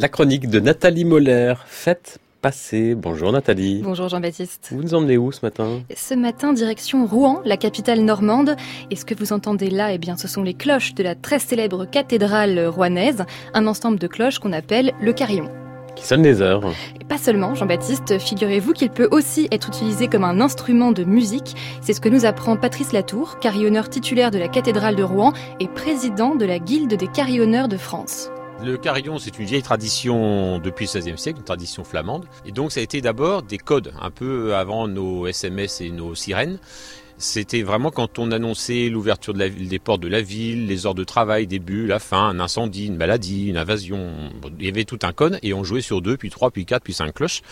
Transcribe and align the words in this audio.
La 0.00 0.08
chronique 0.08 0.48
de 0.48 0.60
Nathalie 0.60 1.04
Moller, 1.04 1.52
faites 1.66 2.20
passer. 2.40 2.94
Bonjour 2.94 3.32
Nathalie. 3.32 3.82
Bonjour 3.84 4.08
Jean-Baptiste. 4.08 4.70
Vous 4.72 4.82
nous 4.82 4.94
emmenez 4.94 5.18
où 5.18 5.30
ce 5.30 5.44
matin? 5.44 5.82
Ce 5.94 6.14
matin, 6.14 6.54
direction 6.54 7.04
Rouen, 7.04 7.42
la 7.44 7.58
capitale 7.58 8.00
normande. 8.00 8.56
Et 8.90 8.96
ce 8.96 9.04
que 9.04 9.14
vous 9.14 9.34
entendez 9.34 9.68
là, 9.68 9.92
eh 9.92 9.98
bien, 9.98 10.16
ce 10.16 10.26
sont 10.26 10.42
les 10.42 10.54
cloches 10.54 10.94
de 10.94 11.02
la 11.02 11.14
très 11.14 11.38
célèbre 11.38 11.84
cathédrale 11.84 12.66
rouennaise, 12.66 13.26
un 13.52 13.66
ensemble 13.66 13.98
de 13.98 14.06
cloches 14.06 14.38
qu'on 14.38 14.54
appelle 14.54 14.94
le 15.02 15.12
carillon. 15.12 15.50
Qui 15.96 16.06
sonne 16.06 16.22
les 16.22 16.40
heures. 16.40 16.64
Et 16.98 17.04
pas 17.04 17.18
seulement, 17.18 17.54
Jean-Baptiste, 17.54 18.18
figurez-vous 18.18 18.72
qu'il 18.72 18.88
peut 18.88 19.08
aussi 19.10 19.48
être 19.50 19.68
utilisé 19.68 20.08
comme 20.08 20.24
un 20.24 20.40
instrument 20.40 20.92
de 20.92 21.04
musique. 21.04 21.54
C'est 21.82 21.92
ce 21.92 22.00
que 22.00 22.08
nous 22.08 22.24
apprend 22.24 22.56
Patrice 22.56 22.94
Latour, 22.94 23.38
carillonneur 23.38 23.90
titulaire 23.90 24.30
de 24.30 24.38
la 24.38 24.48
cathédrale 24.48 24.96
de 24.96 25.02
Rouen 25.02 25.34
et 25.60 25.68
président 25.68 26.36
de 26.36 26.46
la 26.46 26.58
Guilde 26.58 26.94
des 26.94 27.08
carillonneurs 27.08 27.68
de 27.68 27.76
France. 27.76 28.30
Le 28.62 28.76
carillon, 28.76 29.18
c'est 29.18 29.38
une 29.38 29.46
vieille 29.46 29.62
tradition 29.62 30.58
depuis 30.58 30.86
le 30.92 31.00
XVIe 31.00 31.16
siècle, 31.16 31.38
une 31.38 31.44
tradition 31.44 31.82
flamande. 31.82 32.26
Et 32.44 32.52
donc, 32.52 32.72
ça 32.72 32.80
a 32.80 32.82
été 32.82 33.00
d'abord 33.00 33.42
des 33.42 33.56
codes, 33.56 33.92
un 34.00 34.10
peu 34.10 34.54
avant 34.54 34.86
nos 34.86 35.26
SMS 35.26 35.80
et 35.80 35.90
nos 35.90 36.14
sirènes. 36.14 36.58
C'était 37.20 37.62
vraiment 37.62 37.90
quand 37.90 38.18
on 38.18 38.32
annonçait 38.32 38.88
l'ouverture 38.88 39.34
de 39.34 39.46
des 39.48 39.78
portes 39.78 40.00
de 40.00 40.08
la 40.08 40.22
ville, 40.22 40.66
les 40.66 40.86
heures 40.86 40.94
de 40.94 41.04
travail, 41.04 41.46
début, 41.46 41.86
la 41.86 41.98
fin, 41.98 42.28
un 42.28 42.40
incendie, 42.40 42.86
une 42.86 42.96
maladie, 42.96 43.48
une 43.48 43.58
invasion. 43.58 44.30
Il 44.58 44.64
y 44.64 44.68
avait 44.70 44.84
tout 44.84 44.98
un 45.02 45.12
code 45.12 45.38
et 45.42 45.52
on 45.52 45.62
jouait 45.62 45.82
sur 45.82 46.00
deux, 46.00 46.16
puis 46.16 46.30
trois, 46.30 46.50
puis 46.50 46.64
quatre, 46.64 46.82
puis 46.82 46.94
cinq 46.94 47.12
cloches. 47.12 47.42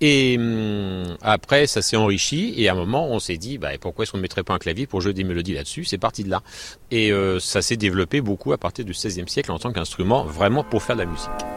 Et 0.00 0.36
hum, 0.38 1.16
après, 1.22 1.66
ça 1.66 1.82
s'est 1.82 1.96
enrichi 1.96 2.54
et 2.56 2.68
à 2.68 2.72
un 2.72 2.76
moment, 2.76 3.08
on 3.10 3.18
s'est 3.18 3.36
dit, 3.36 3.58
bah, 3.58 3.70
pourquoi 3.80 4.04
est-ce 4.04 4.12
qu'on 4.12 4.18
ne 4.18 4.22
mettrait 4.22 4.44
pas 4.44 4.54
un 4.54 4.58
clavier 4.58 4.86
pour 4.86 5.00
jouer 5.00 5.12
des 5.12 5.24
mélodies 5.24 5.54
là-dessus? 5.54 5.84
C'est 5.84 5.98
parti 5.98 6.22
de 6.22 6.30
là. 6.30 6.42
Et 6.92 7.10
euh, 7.10 7.40
ça 7.40 7.62
s'est 7.62 7.76
développé 7.76 8.20
beaucoup 8.20 8.52
à 8.52 8.58
partir 8.58 8.84
du 8.84 8.92
XVIe 8.92 9.28
siècle 9.28 9.50
en 9.50 9.58
tant 9.58 9.72
qu'instrument 9.72 10.24
vraiment 10.24 10.62
pour 10.62 10.84
faire 10.84 10.94
de 10.94 11.02
la 11.02 11.06
musique. 11.06 11.55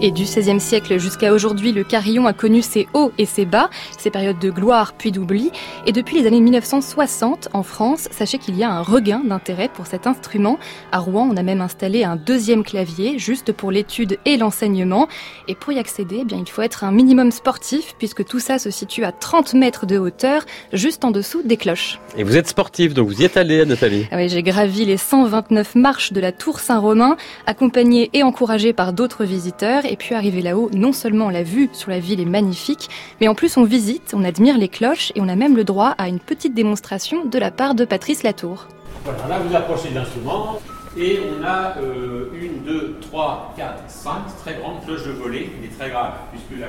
Et 0.00 0.10
du 0.10 0.24
XVIe 0.24 0.60
siècle 0.60 0.98
jusqu'à 0.98 1.32
aujourd'hui, 1.32 1.72
le 1.72 1.84
carillon 1.84 2.26
a 2.26 2.32
connu 2.32 2.62
ses 2.62 2.88
hauts 2.94 3.12
et 3.16 3.24
ses 3.24 3.44
bas, 3.44 3.70
ses 3.96 4.10
périodes 4.10 4.38
de 4.38 4.50
gloire 4.50 4.92
puis 4.92 5.12
d'oubli. 5.12 5.50
Et 5.86 5.92
depuis 5.92 6.20
les 6.20 6.26
années 6.26 6.40
1960, 6.40 7.48
en 7.52 7.62
France, 7.62 8.08
sachez 8.10 8.38
qu'il 8.38 8.56
y 8.56 8.64
a 8.64 8.70
un 8.70 8.82
regain 8.82 9.22
d'intérêt 9.24 9.70
pour 9.72 9.86
cet 9.86 10.06
instrument. 10.06 10.58
À 10.92 10.98
Rouen, 10.98 11.28
on 11.32 11.36
a 11.36 11.42
même 11.42 11.60
installé 11.60 12.04
un 12.04 12.16
deuxième 12.16 12.64
clavier, 12.64 13.18
juste 13.18 13.52
pour 13.52 13.70
l'étude 13.70 14.18
et 14.26 14.36
l'enseignement. 14.36 15.08
Et 15.48 15.54
pour 15.54 15.72
y 15.72 15.78
accéder, 15.78 16.18
eh 16.22 16.24
bien, 16.24 16.38
il 16.38 16.50
faut 16.50 16.62
être 16.62 16.84
un 16.84 16.92
minimum 16.92 17.30
sportif, 17.30 17.94
puisque 17.98 18.24
tout 18.24 18.40
ça 18.40 18.58
se 18.58 18.70
situe 18.70 19.04
à 19.04 19.12
30 19.12 19.54
mètres 19.54 19.86
de 19.86 19.96
hauteur, 19.96 20.44
juste 20.72 21.04
en 21.04 21.12
dessous 21.12 21.42
des 21.42 21.56
cloches. 21.56 21.98
Et 22.16 22.24
vous 22.24 22.36
êtes 22.36 22.48
sportif, 22.48 22.94
donc 22.94 23.08
vous 23.08 23.22
y 23.22 23.24
êtes 23.24 23.36
allé, 23.36 23.64
Nathalie 23.64 24.06
ah 24.10 24.16
Oui, 24.16 24.28
j'ai 24.28 24.42
gravi 24.42 24.84
les 24.84 24.96
129 24.96 25.76
marches 25.76 26.12
de 26.12 26.20
la 26.20 26.32
Tour 26.32 26.60
Saint-Romain, 26.60 27.16
accompagné 27.46 28.10
et 28.12 28.22
encouragé 28.22 28.72
par 28.72 28.92
d'autres 28.92 29.24
visiteurs. 29.24 29.83
Et 29.88 29.96
puis 29.96 30.14
arriver 30.14 30.42
là-haut, 30.42 30.70
non 30.72 30.92
seulement 30.92 31.30
la 31.30 31.42
vue 31.42 31.68
sur 31.72 31.90
la 31.90 31.98
ville 31.98 32.20
est 32.20 32.24
magnifique, 32.26 32.88
mais 33.20 33.28
en 33.28 33.34
plus 33.34 33.56
on 33.56 33.64
visite, 33.64 34.12
on 34.14 34.24
admire 34.24 34.58
les 34.58 34.68
cloches 34.68 35.12
et 35.14 35.20
on 35.20 35.28
a 35.28 35.36
même 35.36 35.56
le 35.56 35.64
droit 35.64 35.94
à 35.98 36.08
une 36.08 36.20
petite 36.20 36.54
démonstration 36.54 37.24
de 37.24 37.38
la 37.38 37.50
part 37.50 37.74
de 37.74 37.84
Patrice 37.84 38.22
Latour. 38.22 38.68
Voilà, 39.04 39.28
là 39.28 39.38
vous 39.40 39.54
approchez 39.54 39.90
de 39.90 39.96
l'instrument 39.96 40.60
et 40.96 41.18
on 41.20 41.44
a 41.44 41.76
euh, 41.78 42.30
une, 42.40 42.62
deux, 42.62 42.96
trois, 43.00 43.52
quatre, 43.56 43.82
cinq 43.88 44.22
très 44.42 44.54
grandes 44.54 44.84
cloches 44.84 45.06
de 45.06 45.12
volée, 45.12 45.50
mais 45.60 45.68
très 45.68 45.90
grave, 45.90 46.12
puisque 46.30 46.60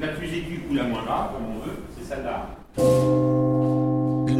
la 0.00 0.08
plus 0.08 0.26
aiguë 0.26 0.64
ou 0.70 0.74
la 0.74 0.84
moins 0.84 1.02
grave, 1.02 1.30
comme 1.32 1.56
on 1.56 1.64
veut, 1.64 1.78
c'est 1.96 2.14
celle-là 2.14 3.41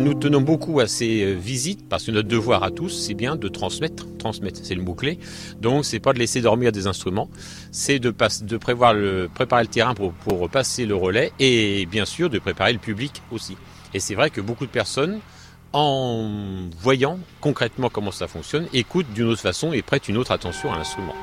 nous 0.03 0.15
tenons 0.15 0.41
beaucoup 0.41 0.81
à 0.81 0.87
ces 0.87 1.23
euh, 1.23 1.33
visites 1.35 1.89
parce 1.89 2.05
que 2.05 2.11
notre 2.11 2.29
devoir 2.29 2.63
à 2.65 2.71
tous, 2.71 2.89
c'est 2.89 3.15
bien 3.15 3.37
de 3.37 3.49
transmettre. 3.49 4.07
Transmettre, 4.19 4.61
c'est 4.63 4.75
le 4.75 4.83
mot-clé. 4.83 5.19
Donc, 5.61 5.85
c'est 5.85 6.01
pas 6.01 6.13
de 6.13 6.19
laisser 6.19 6.41
dormir 6.41 6.73
des 6.73 6.87
instruments, 6.87 7.31
c'est 7.71 7.99
de, 7.99 8.11
préparer 8.11 8.95
le 8.95 9.67
terrain 9.67 9.95
pour, 9.95 10.13
pour 10.13 10.49
passer 10.51 10.87
le 10.87 10.95
relais 10.95 11.33
et 11.39 11.87
bien 11.87 12.05
sûr 12.05 12.31
de 12.31 12.39
préparer 12.39 12.73
le 12.73 12.79
public 12.79 13.23
aussi. 13.31 13.57
Et 13.95 14.01
c'est 14.01 14.15
vrai 14.15 14.31
que 14.31 14.41
beaucoup 14.41 14.67
de 14.67 14.71
personnes, 14.71 15.21
en 15.73 16.29
voyant 16.81 17.19
concrètement 17.41 17.89
comment 17.89 18.11
ça 18.11 18.29
fonctionne, 18.29 18.67
écoutent 18.73 19.13
d'une 19.15 19.29
autre 19.29 19.41
façon 19.41 19.73
et 19.73 19.83
prêtent 19.83 20.09
une 20.09 20.17
autre 20.17 20.33
attention 20.33 20.73
à 20.73 20.77
l'instrument 20.77 21.15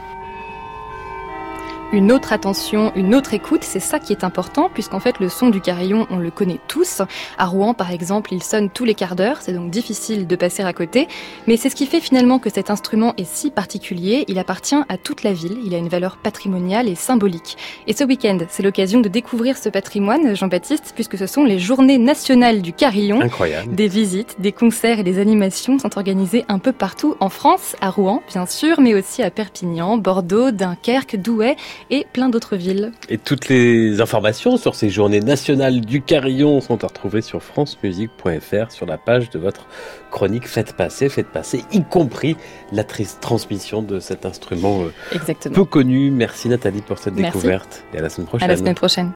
une 1.92 2.12
autre 2.12 2.34
attention, 2.34 2.92
une 2.96 3.16
autre 3.16 3.34
écoute, 3.34 3.64
c'est 3.64 3.80
ça 3.80 4.00
qui 4.00 4.14
est 4.14 4.24
important, 4.24 4.70
puisqu'en 4.72 5.00
fait 5.00 5.20
le 5.20 5.28
son 5.28 5.50
du 5.50 5.60
carillon, 5.60 6.06
on 6.12 6.18
le 6.18 6.30
connaît 6.30 6.60
tous. 6.68 7.02
À 7.38 7.46
Rouen, 7.46 7.74
par 7.74 7.92
exemple, 7.92 8.32
il 8.34 8.44
sonne 8.44 8.70
tous 8.70 8.86
les 8.86 8.94
quarts 8.94 9.16
d'heure, 9.16 9.38
c'est 9.42 9.54
donc 9.54 9.72
difficile 9.72 10.28
de 10.28 10.36
passer 10.36 10.62
à 10.62 10.72
côté. 10.72 11.08
Mais 11.48 11.58
c'est 11.58 11.70
ce 11.70 11.76
qui 11.76 11.88
fait 11.88 12.00
finalement 12.00 12.38
que 12.38 12.52
cet 12.52 12.70
instrument 12.70 13.14
est 13.18 13.28
si 13.28 13.50
particulier, 13.50 14.26
il 14.28 14.38
appartient 14.38 14.76
à 14.88 14.98
toute 14.98 15.24
la 15.24 15.34
ville, 15.34 15.58
il 15.66 15.74
a 15.74 15.78
une 15.78 15.90
valeur 15.90 16.18
patrimoniale 16.18 16.88
et 16.88 16.96
symbolique. 16.96 17.58
Et 17.88 17.94
ce 17.94 18.04
week-end, 18.04 18.38
c'est 18.50 18.62
l'occasion 18.62 19.00
de 19.00 19.10
découvrir 19.10 19.58
ce 19.58 19.70
patrimoine, 19.70 20.36
Jean-Baptiste, 20.36 20.92
puisque 20.94 21.18
ce 21.18 21.26
sont 21.26 21.44
les 21.44 21.58
journées 21.58 21.98
nationales 21.98 22.62
du 22.62 22.72
carillon. 22.72 23.22
Incroyable. 23.22 23.74
Des 23.74 23.88
visites, 23.88 24.36
des 24.40 24.52
concerts 24.52 25.00
et 25.00 25.04
des 25.04 25.18
animations 25.18 25.80
sont 25.80 25.98
organisées 25.98 26.46
un 26.50 26.60
peu 26.60 26.72
partout 26.72 27.16
en 27.20 27.30
France, 27.30 27.76
à 27.82 27.90
Rouen, 27.90 28.22
bien 28.28 28.46
sûr, 28.46 28.80
mais 28.80 28.94
aussi 28.94 29.24
à 29.24 29.32
Perpignan, 29.32 29.98
Bordeaux, 29.98 30.52
Dunkerque, 30.52 31.16
Douai 31.16 31.56
et 31.90 32.06
plein 32.12 32.30
d'autres 32.30 32.56
villes. 32.56 32.92
Et 33.10 33.18
toutes 33.18 33.48
les 33.48 34.02
informations 34.02 34.58
sur 34.58 34.76
ces 34.76 34.90
journées 34.90 35.20
nationales 35.20 35.82
du 35.82 36.02
carillon 36.02 36.62
sont 36.62 36.84
à 36.84 36.88
retrouver 36.88 37.22
sur 37.22 37.42
francemusique.fr 37.42 38.72
sur 38.72 38.86
la 38.86 38.98
page 38.98 39.30
de 39.30 39.40
votre 39.40 39.68
chronique 40.12 40.48
Faites 40.48 40.74
passer, 40.74 41.10
faites 41.10 41.30
passer, 41.30 41.64
y 41.72 41.84
compris 41.84 42.36
la 42.72 42.84
triste 42.84 43.20
transmission 43.22 43.82
de 43.82 44.00
cet 44.00 44.26
instrument 44.26 44.84
euh, 44.84 45.50
peu 45.54 45.66
connu. 45.66 46.12
Merci 46.12 46.50
Nathalie 46.50 46.82
pour 46.82 46.98
cette 47.00 47.16
découverte 47.16 47.84
et 47.94 48.00
à 48.00 48.02
la 48.02 48.10
semaine 48.10 48.28
prochaine. 48.28 48.50
À 48.50 48.52
la 48.52 48.58
semaine 48.58 48.76
prochaine. 48.76 49.08